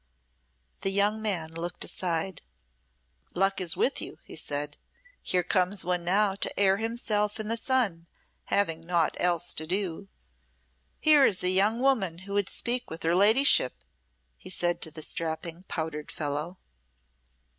[0.81, 2.41] The young man looked aside.
[3.35, 4.77] "Luck is with you," he said.
[5.21, 8.07] "Here comes one now to air himself in the sun,
[8.45, 10.07] having naught else to do.
[10.99, 13.83] Here is a young woman who would speak with her ladyship,"
[14.39, 16.57] he said to the strapping powdered fellow.